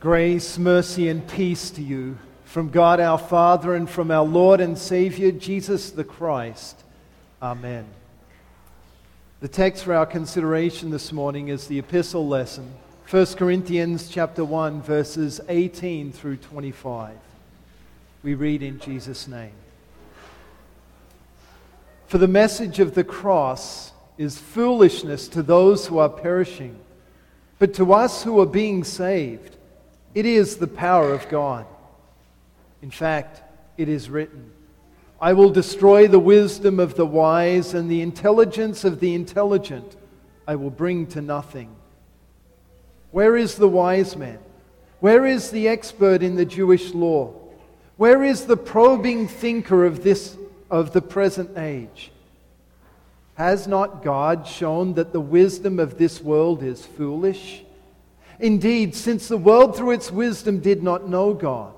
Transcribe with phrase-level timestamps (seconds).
[0.00, 4.78] Grace, mercy, and peace to you from God our Father and from our Lord and
[4.78, 6.82] Savior, Jesus the Christ.
[7.42, 7.84] Amen.
[9.40, 12.72] The text for our consideration this morning is the epistle lesson,
[13.10, 17.14] 1 Corinthians chapter 1 verses 18 through 25.
[18.22, 19.52] We read in Jesus name.
[22.06, 26.78] For the message of the cross is foolishness to those who are perishing,
[27.58, 29.58] but to us who are being saved,
[30.14, 31.66] it is the power of God.
[32.82, 33.42] In fact,
[33.76, 34.50] it is written,
[35.20, 39.96] I will destroy the wisdom of the wise, and the intelligence of the intelligent
[40.46, 41.74] I will bring to nothing.
[43.10, 44.38] Where is the wise man?
[45.00, 47.34] Where is the expert in the Jewish law?
[47.96, 50.36] Where is the probing thinker of this
[50.70, 52.12] of the present age?
[53.34, 57.62] Has not God shown that the wisdom of this world is foolish?
[58.40, 61.74] Indeed, since the world through its wisdom did not know God,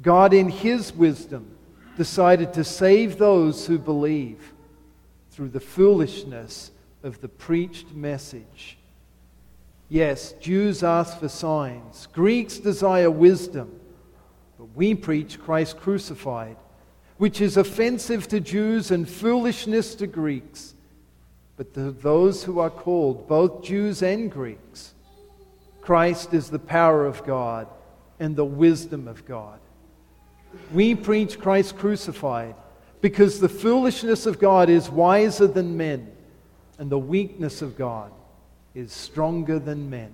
[0.00, 1.56] God in his wisdom
[1.96, 4.52] decided to save those who believe
[5.30, 6.70] through the foolishness
[7.02, 8.78] of the preached message.
[9.88, 13.80] Yes, Jews ask for signs, Greeks desire wisdom,
[14.58, 16.56] but we preach Christ crucified,
[17.18, 20.74] which is offensive to Jews and foolishness to Greeks.
[21.56, 24.94] But to those who are called, both Jews and Greeks,
[25.82, 27.66] Christ is the power of God
[28.18, 29.58] and the wisdom of God.
[30.72, 32.54] We preach Christ crucified
[33.00, 36.10] because the foolishness of God is wiser than men,
[36.78, 38.12] and the weakness of God
[38.74, 40.12] is stronger than men.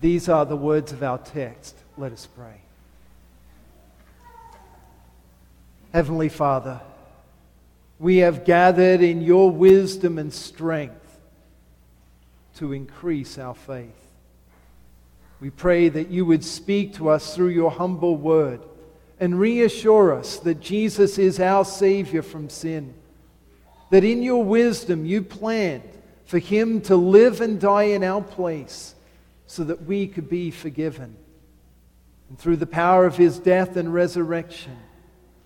[0.00, 1.76] These are the words of our text.
[1.98, 2.60] Let us pray.
[5.92, 6.80] Heavenly Father,
[7.98, 11.20] we have gathered in your wisdom and strength
[12.56, 14.03] to increase our faith.
[15.40, 18.60] We pray that you would speak to us through your humble word
[19.20, 22.94] and reassure us that Jesus is our Savior from sin.
[23.90, 25.88] That in your wisdom you planned
[26.24, 28.94] for him to live and die in our place
[29.46, 31.16] so that we could be forgiven.
[32.28, 34.76] And through the power of his death and resurrection,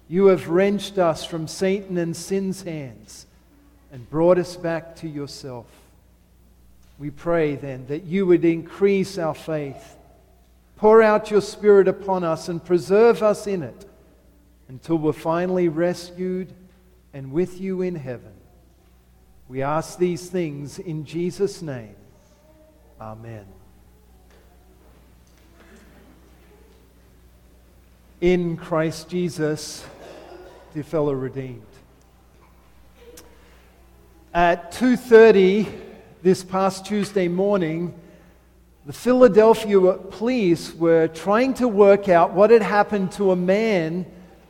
[0.08, 3.26] you have wrenched us from Satan and sin's hands
[3.92, 5.66] and brought us back to yourself.
[6.98, 9.96] We pray then that you would increase our faith,
[10.76, 13.88] pour out your Spirit upon us, and preserve us in it
[14.68, 16.52] until we're finally rescued
[17.14, 18.32] and with you in heaven.
[19.48, 21.94] We ask these things in Jesus' name.
[23.00, 23.46] Amen.
[28.20, 29.86] In Christ Jesus,
[30.74, 31.62] dear fellow redeemed.
[34.34, 35.87] At 2:30
[36.22, 37.94] this past Tuesday morning,
[38.86, 44.04] the Philadelphia police were trying to work out what had happened to a man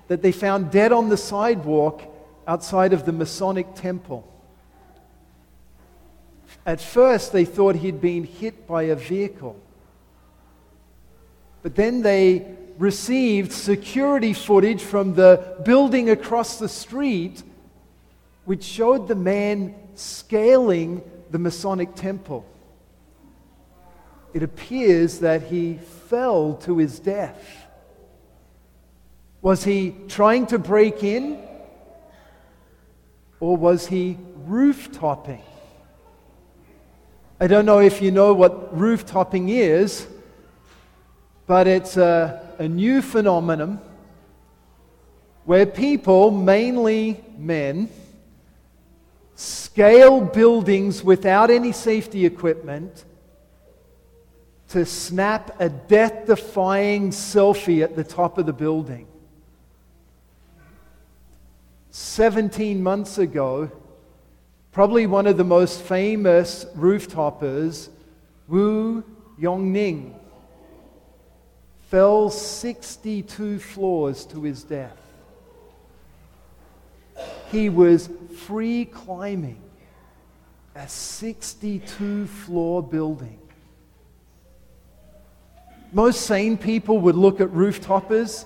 [0.08, 2.02] that they found dead on the sidewalk
[2.46, 4.26] outside of the Masonic temple.
[6.64, 9.60] At first, they thought he'd been hit by a vehicle.
[11.62, 12.46] But then they
[12.78, 17.42] received security footage from the building across the street,
[18.46, 22.44] which showed the man scaling the Masonic temple.
[24.34, 25.74] It appears that he
[26.08, 27.66] fell to his death.
[29.40, 31.38] Was he trying to break in?
[33.40, 35.42] Or was he roof-topping?
[37.40, 40.08] I don't know if you know what roof-topping is,
[41.46, 43.80] but it's a, a new phenomenon
[45.44, 47.88] where people, mainly men,
[49.38, 53.04] scale buildings without any safety equipment
[54.66, 59.06] to snap a death defying selfie at the top of the building.
[61.92, 63.70] 17 months ago,
[64.72, 67.90] probably one of the most famous roof-toppers,
[68.48, 69.04] Wu
[69.40, 70.14] Yongning,
[71.90, 75.07] fell 62 floors to his death.
[77.50, 79.60] He was free climbing
[80.74, 83.38] a 62 floor building.
[85.92, 88.44] Most sane people would look at roof-toppers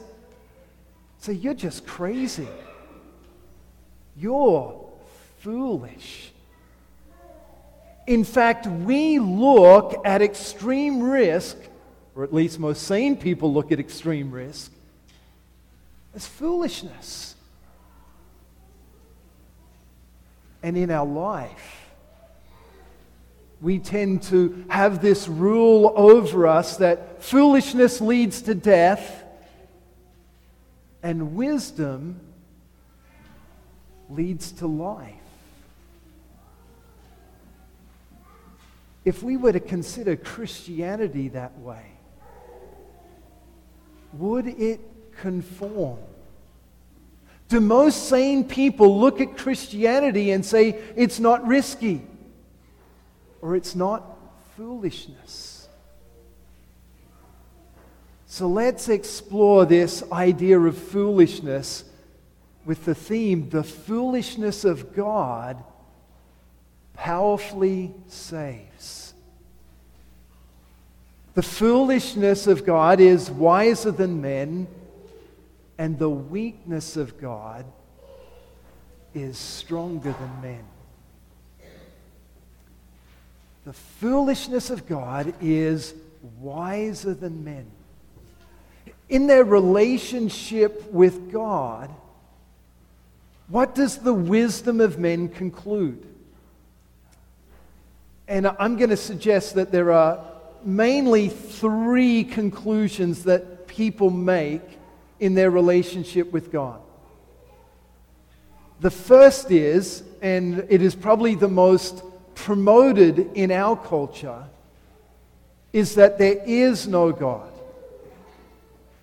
[1.19, 2.49] say, You're just crazy.
[4.17, 4.89] You're
[5.41, 6.33] foolish.
[8.07, 11.57] In fact, we look at extreme risk,
[12.15, 14.73] or at least most sane people look at extreme risk,
[16.15, 17.32] as foolishness.
[20.63, 21.91] And in our life,
[23.61, 29.25] we tend to have this rule over us that foolishness leads to death
[31.03, 32.21] and wisdom
[34.09, 35.15] leads to life.
[39.05, 41.87] If we were to consider Christianity that way,
[44.13, 44.81] would it
[45.21, 45.99] conform?
[47.53, 52.03] Do most sane people look at Christianity and say it's not risky?
[53.43, 54.17] or it's not
[54.57, 55.69] foolishness.
[58.27, 61.85] So let's explore this idea of foolishness
[62.65, 65.63] with the theme the foolishness of God
[66.95, 69.13] powerfully saves.
[71.35, 74.69] The foolishness of God is wiser than men,
[75.79, 77.65] and the weakness of God
[79.15, 80.65] is stronger than men.
[83.65, 85.95] The foolishness of God is
[86.41, 87.67] wiser than men.
[89.09, 91.91] In their relationship with God,
[93.49, 96.07] what does the wisdom of men conclude?
[98.27, 100.25] And I'm going to suggest that there are
[100.65, 104.63] mainly three conclusions that people make
[105.23, 106.81] in their relationship with God.
[108.81, 112.03] The first is, and it is probably the most
[112.35, 114.43] promoted in our culture
[115.73, 117.49] is that there is no God.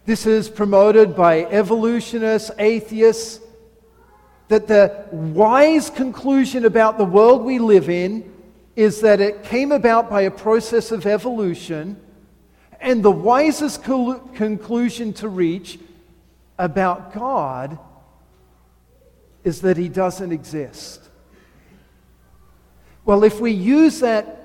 [0.06, 3.39] This is promoted by evolutionists, atheists,
[4.50, 8.30] that the wise conclusion about the world we live in
[8.75, 11.95] is that it came about by a process of evolution,
[12.81, 15.80] and the wisest conclusion to reach
[16.59, 17.79] about God
[19.44, 21.01] is that He doesn't exist.
[23.06, 24.44] Well, if we use that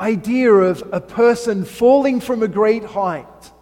[0.00, 3.52] idea of a person falling from a great height,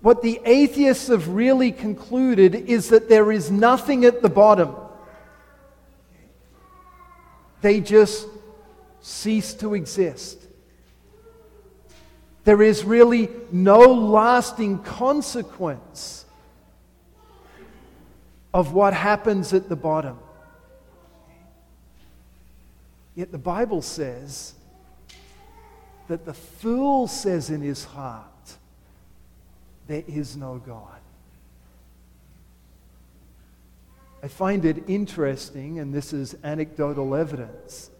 [0.00, 4.76] what the atheists have really concluded is that there is nothing at the bottom.
[7.62, 8.28] They just
[9.00, 10.47] cease to exist.
[12.48, 16.24] There is really no lasting consequence
[18.54, 20.18] of what happens at the bottom.
[23.14, 24.54] Yet the Bible says
[26.08, 28.24] that the fool says in his heart,
[29.86, 31.00] There is no God.
[34.22, 37.90] I find it interesting, and this is anecdotal evidence,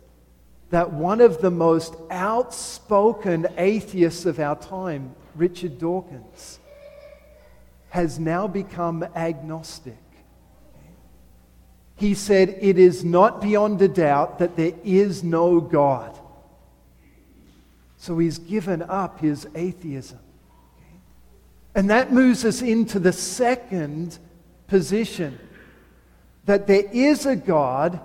[0.70, 6.58] that one of the most outspoken atheists of our time, Richard Dawkins,
[7.90, 9.96] has now become agnostic.
[11.96, 16.18] He said, It is not beyond a doubt that there is no God.
[17.96, 20.20] So he's given up his atheism.
[21.74, 24.18] And that moves us into the second
[24.68, 25.38] position
[26.44, 28.00] that there is a God,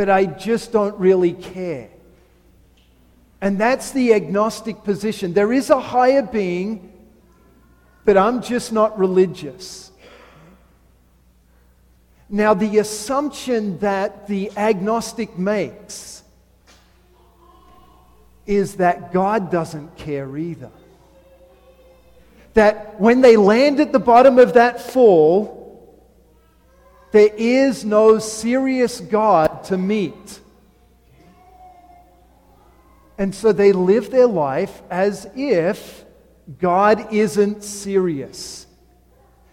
[0.00, 1.90] but I just don't really care.
[3.42, 5.34] And that's the agnostic position.
[5.34, 6.90] There is a higher being,
[8.06, 9.92] but I'm just not religious.
[12.30, 16.22] Now, the assumption that the agnostic makes
[18.46, 20.70] is that God doesn't care either.
[22.54, 25.59] That when they land at the bottom of that fall,
[27.12, 30.40] there is no serious God to meet.
[33.18, 36.04] And so they live their life as if
[36.58, 38.66] God isn't serious.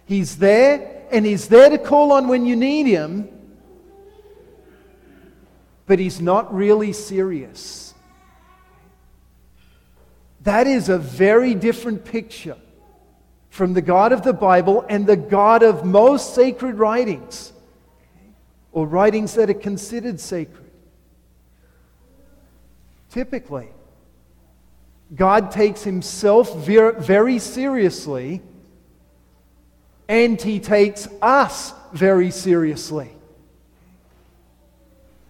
[0.06, 3.28] He's there and He's there to call on when you need Him,
[5.86, 7.92] but He's not really serious.
[10.42, 12.56] That is a very different picture
[13.58, 17.52] from the God of the Bible and the God of most sacred writings,
[18.70, 20.70] or writings that are considered sacred.
[23.10, 23.66] Typically,
[25.12, 28.42] God takes himself very seriously
[30.06, 33.10] and he takes us very seriously.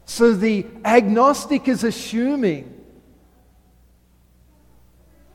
[0.04, 2.77] So the agnostic is assuming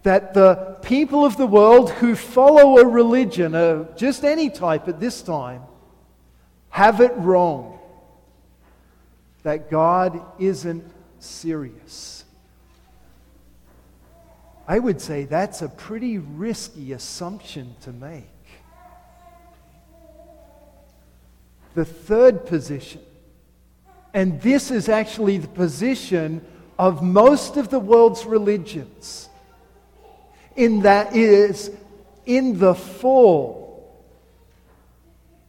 [0.04, 5.00] that the people of the world who follow a religion, of just any type at
[5.00, 5.62] this time,
[6.70, 7.80] have it wrong.
[9.44, 10.84] That God isn't
[11.20, 12.24] serious.
[14.68, 18.28] I would say that's a pretty risky assumption to make.
[21.76, 23.02] The third position
[24.14, 26.46] And this is actually the position
[26.78, 29.30] of most of the world's religions,
[30.56, 31.72] in that is
[32.26, 33.64] in the fall.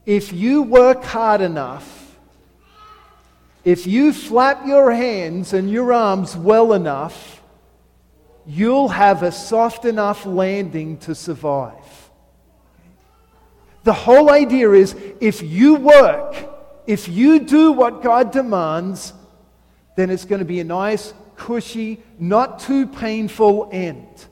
[0.06, 2.16] If you work hard enough,
[3.64, 7.42] if you flap your hands and your arms well enough,
[8.46, 12.10] you'll have a soft enough landing to survive.
[13.84, 16.50] The whole idea is if you work,
[16.86, 19.14] if you do what God demands,
[19.96, 24.26] then it's going to be a nice, cushy, not too painful end.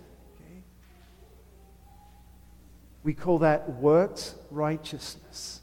[3.04, 5.60] We call that works righteousness.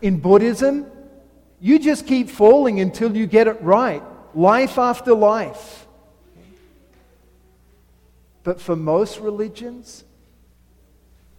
[0.00, 0.86] In Buddhism,
[1.60, 4.02] you just keep falling until you get it right,
[4.34, 5.86] life after life.
[8.42, 10.04] But for most religions,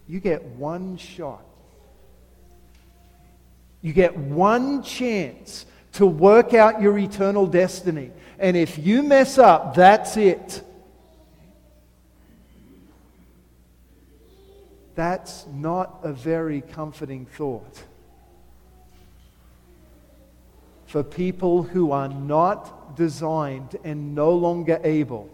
[0.06, 1.44] you get one shot.
[3.80, 8.10] You get one chance to work out your eternal destiny.
[8.38, 10.62] And if you mess up, that's it.
[14.98, 17.84] That's not a very comforting thought.
[20.86, 25.30] For people who are not designed and no longer able,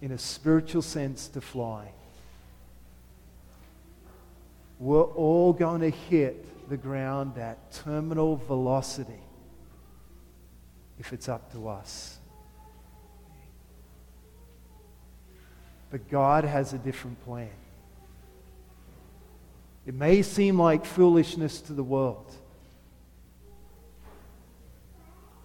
[0.00, 1.88] in a spiritual sense, to fly.
[4.78, 9.24] We're all going to hit the ground at terminal velocity
[11.00, 12.18] if it's up to us.
[15.90, 17.50] But God has a different plan.
[19.86, 22.34] It may seem like foolishness to the world,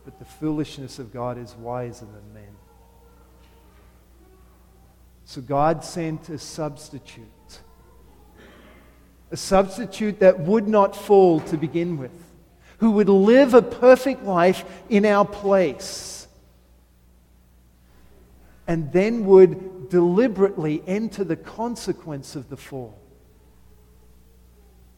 [0.03, 2.55] but the foolishness of God is wiser than men.
[5.25, 7.27] So God sent a substitute
[9.31, 12.11] a substitute that would not fall to begin with,
[12.79, 16.27] who would live a perfect life in our place,
[18.67, 23.00] and then would deliberately enter the consequence of the fall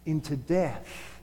[0.06, 1.20] into death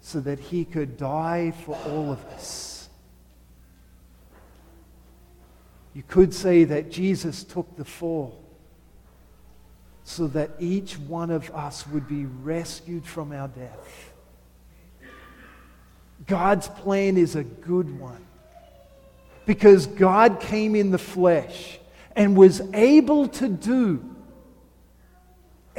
[0.00, 2.88] so that he could die for all of us.
[5.94, 8.42] You could say that Jesus took the fall
[10.04, 14.12] so that each one of us would be rescued from our death.
[16.26, 18.24] God's plan is a good one
[19.46, 21.78] because God came in the flesh
[22.16, 24.04] and was able to do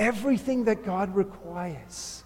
[0.02, 2.24] everything that God requires.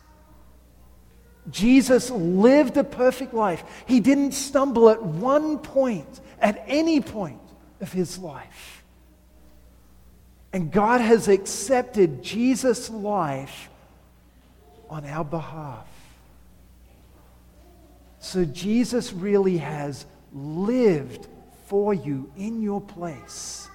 [1.52, 3.64] Jesus lived a perfect life.
[3.86, 7.42] He didn't stumble at one point, at any point
[7.82, 8.84] of his life.
[10.54, 13.70] And God has accepted Jesus' life
[14.90, 15.86] on our behalf.
[18.20, 21.28] So Jesus really has lived
[21.68, 23.68] for you in your place.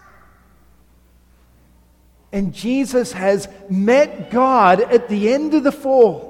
[2.32, 6.28] And Jesus has met God at the end of the fall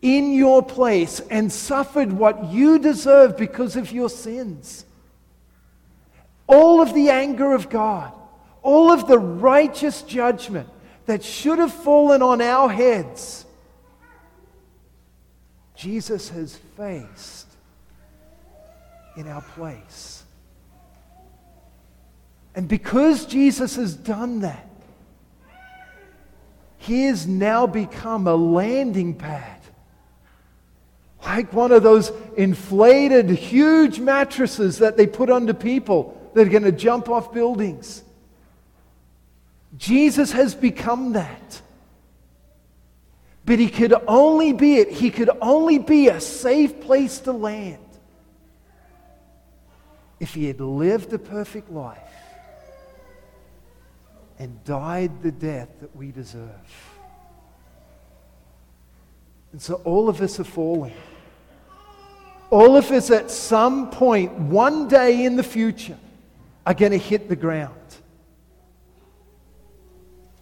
[0.00, 4.84] in your place and suffered what you deserve because of your sins.
[6.46, 8.12] All of the anger of God
[8.62, 10.68] all of the righteous judgment
[11.06, 13.46] that should have fallen on our heads,
[15.74, 17.46] Jesus has faced
[19.16, 20.17] in our place.
[22.58, 24.68] And because Jesus has done that,
[26.76, 29.60] he has now become a landing pad.
[31.22, 36.64] Like one of those inflated, huge mattresses that they put under people that are going
[36.64, 38.02] to jump off buildings.
[39.76, 41.62] Jesus has become that.
[43.44, 44.90] But he could only be it.
[44.90, 47.78] He could only be a safe place to land
[50.18, 52.07] if he had lived a perfect life
[54.38, 56.48] and died the death that we deserve.
[59.52, 60.94] And so all of us are falling.
[62.50, 65.98] All of us at some point, one day in the future,
[66.66, 67.74] are going to hit the ground.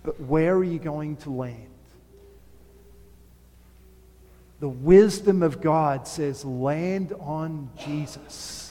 [0.02, 1.68] But where are you going to land?
[4.60, 8.70] The wisdom of God says, land on Jesus,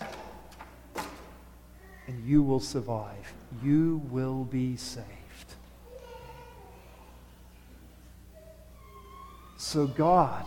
[2.08, 3.34] and you will survive.
[3.64, 5.06] You will be saved.
[9.58, 10.46] So God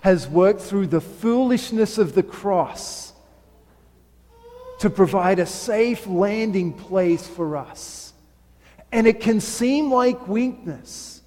[0.00, 3.12] has worked through the foolishness of the cross
[4.78, 8.12] to provide a safe landing place for us.
[8.92, 11.22] And it can seem like weakness,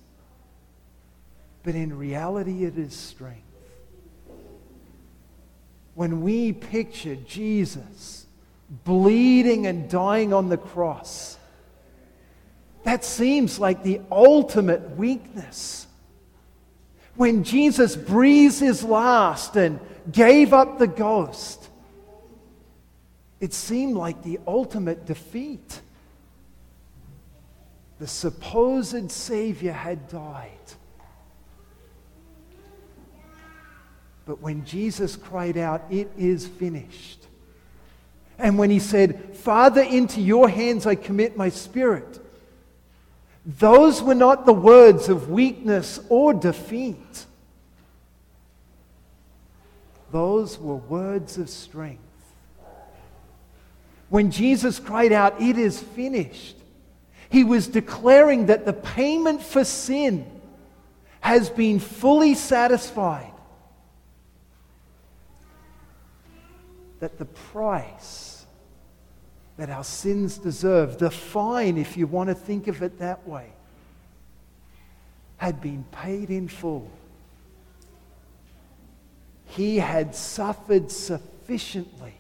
[1.63, 3.43] but in reality, it is strength.
[5.99, 8.25] when we picture Jesus
[8.69, 11.37] bleeding and dying on the cross,
[12.83, 15.87] that seems like the ultimate weakness.
[17.15, 19.79] When Jesus breathed his last and
[20.11, 21.69] gave up the ghost,
[23.39, 25.81] it seemed like the ultimate defeat.
[27.99, 30.51] The supposed Savior had died.
[34.25, 37.25] But when Jesus cried out, It is finished,
[38.39, 42.19] and when he said, Father, into your hands I commit my spirit,
[43.45, 47.25] those were not the words of weakness or defeat.
[50.11, 52.01] Those were words of strength.
[54.09, 56.55] When Jesus cried out, It is finished,
[57.29, 60.25] he was declaring that the payment for sin
[61.21, 63.31] has been fully satisfied.
[67.01, 68.28] That the price
[69.59, 73.45] that our sins deserve, the fine, if you want to think of it that way,
[75.35, 76.89] had been paid in full.
[79.47, 82.13] He had suffered sufficiently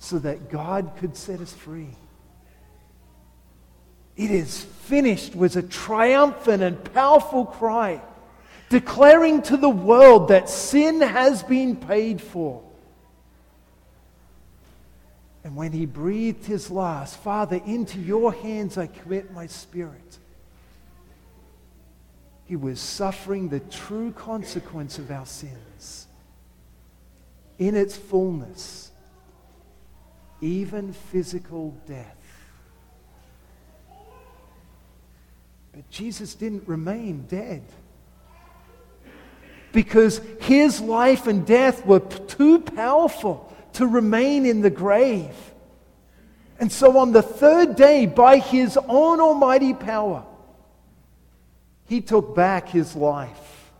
[0.00, 1.96] so that God could set us free.
[4.18, 8.02] It is finished was a triumphant and powerful cry,
[8.68, 12.62] declaring to the world that sin has been paid for.
[15.44, 20.18] And when he breathed his last, Father, into your hands I commit my spirit.
[22.44, 26.06] He was suffering the true consequence of our sins
[27.58, 28.90] in its fullness,
[30.40, 32.16] even physical death.
[35.72, 37.62] But Jesus didn't remain dead.
[39.72, 45.34] Because his life and death were too powerful to remain in the grave.
[46.58, 50.24] And so on the third day, by his own almighty power,
[51.86, 53.70] he took back his life.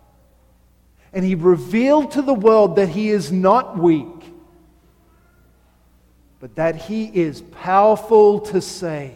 [1.13, 4.07] And he revealed to the world that he is not weak,
[6.41, 9.13] but that he is powerful to save.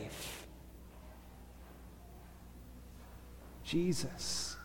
[3.65, 4.57] Jesus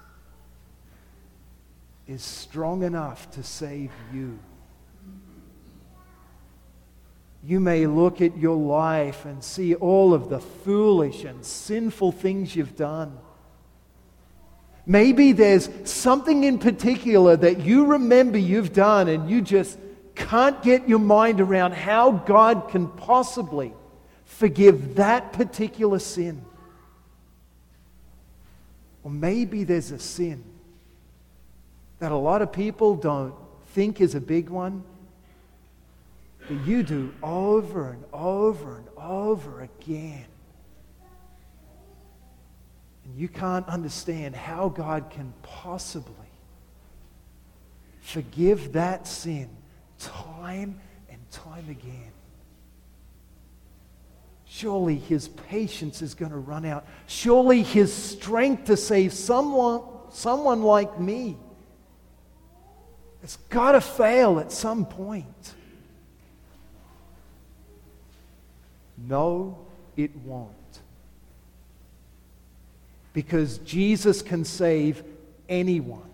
[2.07, 4.37] is strong enough to save you.
[7.43, 12.55] You may look at your life and see all of the foolish and sinful things
[12.55, 13.17] you've done.
[14.85, 19.79] Maybe there's something in particular that you remember you've done and you just
[20.15, 23.73] can't get your mind around how God can possibly
[24.25, 26.43] forgive that particular sin.
[29.03, 30.43] Or maybe there's a sin
[31.99, 33.33] that a lot of people don't
[33.73, 34.83] think is a big one,
[36.51, 40.25] but you do over and over and over again.
[43.05, 46.13] And you can't understand how God can possibly
[48.01, 49.49] forgive that sin
[49.97, 52.11] time and time again.
[54.43, 56.85] Surely his patience is going to run out.
[57.07, 61.37] Surely his strength to save someone, someone like me
[63.21, 65.53] has got to fail at some point.
[69.07, 69.57] No,
[69.95, 70.51] it won't.
[73.13, 75.03] Because Jesus can save
[75.49, 76.09] anyone.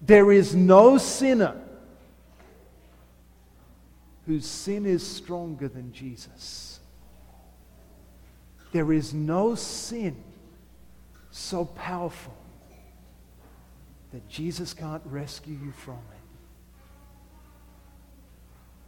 [0.00, 1.54] There is no sinner
[4.26, 6.80] whose sin is stronger than Jesus.
[8.72, 10.16] There is no sin
[11.30, 12.36] so powerful
[14.12, 16.19] that Jesus can't rescue you from it.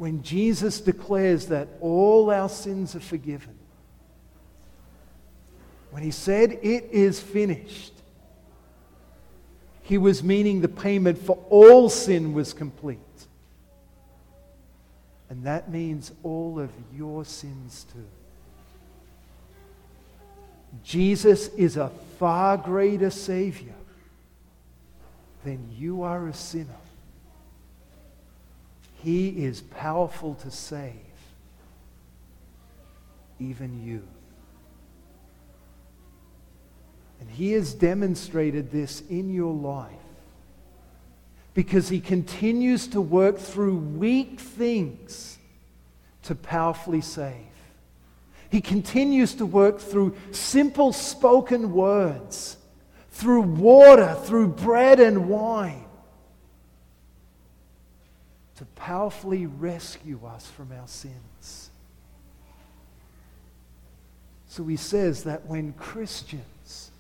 [0.03, 3.57] When Jesus declares that all our sins are forgiven,
[5.93, 7.93] when he said, It is finished,
[9.83, 12.99] he was meaning the payment for all sin was complete.
[15.31, 18.09] And that means all of your sins too.
[20.83, 23.77] Jesus is a far greater Savior
[25.45, 26.75] than you are a sinner.
[29.03, 30.95] He is powerful to save
[33.41, 34.07] even you.
[37.19, 39.91] And He has demonstrated this in your life
[41.53, 45.37] because He continues to work through weak things
[46.23, 47.35] to powerfully save.
[48.51, 52.57] He continues to work through simple spoken words,
[53.11, 55.87] through water, through bread and wine.
[58.63, 61.71] To powerfully rescue us from our sins.
[64.47, 66.93] So he says that when Christians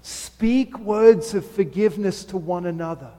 [0.00, 3.10] speak words of forgiveness to one another,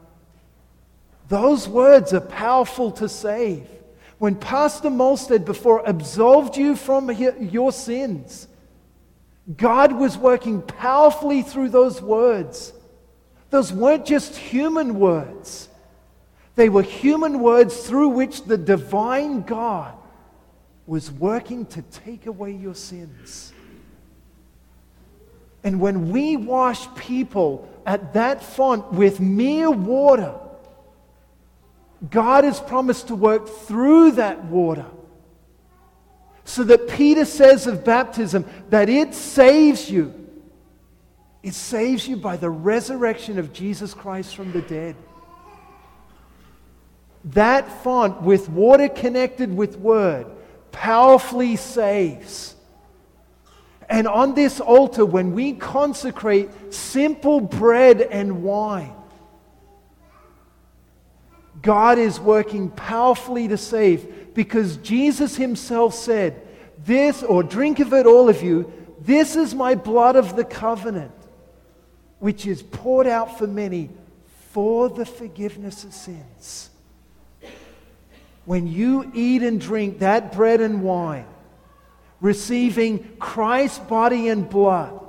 [1.27, 3.67] those words are powerful to save.
[4.17, 8.47] When Pastor Molstead before absolved you from your sins,
[9.55, 12.73] God was working powerfully through those words.
[13.51, 15.69] Those weren't just human words,
[16.55, 19.93] they were human words through which the divine God
[20.87, 23.53] was working to take away your sins.
[25.63, 30.35] And when we wash people at that font with mere water,
[32.09, 34.85] God has promised to work through that water.
[36.43, 40.13] So that Peter says of baptism that it saves you.
[41.41, 44.95] It saves you by the resurrection of Jesus Christ from the dead.
[47.25, 50.27] That font with water connected with word
[50.71, 52.55] powerfully saves.
[53.89, 58.93] And on this altar, when we consecrate simple bread and wine,
[61.61, 66.41] God is working powerfully to save because Jesus himself said,
[66.83, 71.13] This, or drink of it, all of you, this is my blood of the covenant,
[72.19, 73.89] which is poured out for many
[74.51, 76.69] for the forgiveness of sins.
[78.45, 81.25] When you eat and drink that bread and wine,
[82.21, 84.99] receiving Christ's body and blood,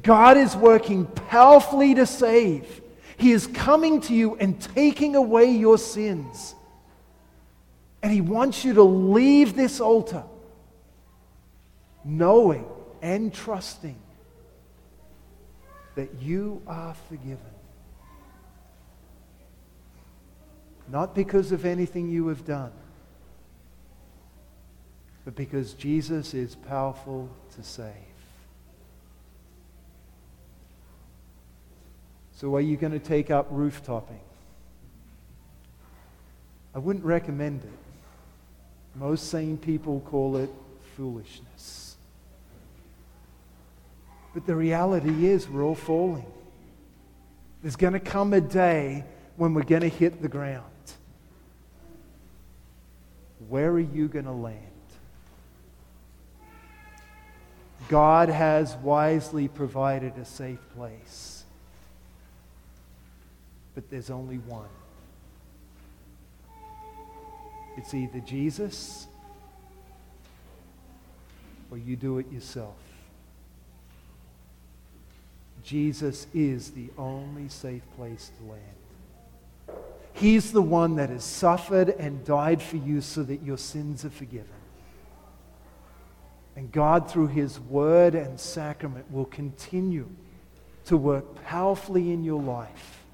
[0.00, 2.80] God is working powerfully to save.
[3.16, 6.54] He is coming to you and taking away your sins.
[8.02, 10.24] And He wants you to leave this altar
[12.04, 12.66] knowing
[13.00, 13.98] and trusting
[15.94, 17.38] that you are forgiven.
[20.88, 22.72] Not because of anything you have done,
[25.24, 27.92] but because Jesus is powerful to save.
[32.36, 34.20] So, are you going to take up rooftopping?
[36.74, 38.98] I wouldn't recommend it.
[38.98, 40.50] Most sane people call it
[40.96, 41.96] foolishness.
[44.34, 46.26] But the reality is, we're all falling.
[47.62, 49.04] There's going to come a day
[49.36, 50.73] when we're going to hit the ground.
[53.48, 54.60] Where are you going to land?
[57.88, 61.44] God has wisely provided a safe place.
[63.74, 64.68] But there's only one.
[67.76, 69.06] It's either Jesus
[71.70, 72.76] or you do it yourself.
[75.64, 78.83] Jesus is the only safe place to land.
[80.14, 84.10] He's the one that has suffered and died for you so that your sins are
[84.10, 84.46] forgiven.
[86.54, 90.08] And God, through His Word and sacrament, will continue
[90.84, 93.04] to work powerfully in your life,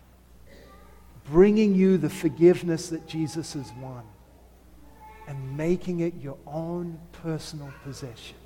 [1.24, 4.04] bringing you the forgiveness that Jesus has won
[5.26, 8.36] and making it your own personal possession.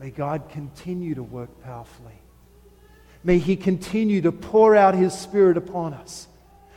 [0.00, 2.18] May God continue to work powerfully.
[3.24, 6.28] May He continue to pour out His Spirit upon us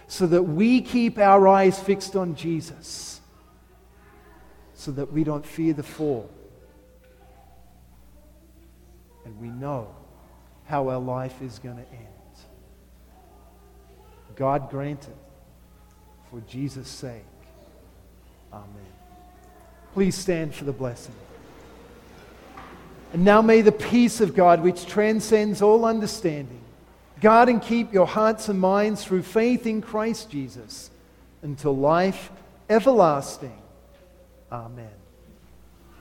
[0.08, 3.20] so that we keep our eyes fixed on Jesus
[4.74, 6.30] so that we don't fear the fall.
[9.26, 9.94] And we know
[10.66, 12.08] how our life is going to end.
[14.36, 15.18] God grant it
[16.30, 17.26] for Jesus' sake.
[18.54, 18.70] Amen.
[19.94, 21.16] Please stand for the blessing.
[23.14, 26.62] And now may the peace of God, which transcends all understanding,
[27.22, 30.92] guard and keep your hearts and minds through faith in Christ Jesus
[31.42, 32.32] until life
[32.70, 33.58] everlasting.
[34.52, 34.97] Amen.